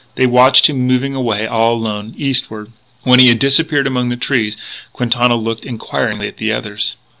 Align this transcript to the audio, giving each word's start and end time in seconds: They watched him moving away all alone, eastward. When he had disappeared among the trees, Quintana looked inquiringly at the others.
They 0.15 0.25
watched 0.25 0.65
him 0.65 0.79
moving 0.87 1.13
away 1.13 1.45
all 1.45 1.73
alone, 1.75 2.15
eastward. 2.17 2.71
When 3.03 3.19
he 3.19 3.27
had 3.27 3.37
disappeared 3.37 3.85
among 3.85 4.09
the 4.09 4.15
trees, 4.15 4.57
Quintana 4.93 5.35
looked 5.35 5.63
inquiringly 5.63 6.27
at 6.27 6.37
the 6.37 6.51
others. 6.51 6.95